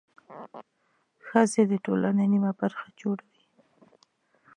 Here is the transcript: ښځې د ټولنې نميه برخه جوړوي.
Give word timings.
ښځې 1.27 1.61
د 1.71 1.73
ټولنې 1.85 2.25
نميه 2.31 2.51
برخه 2.59 2.87
جوړوي. 2.99 3.43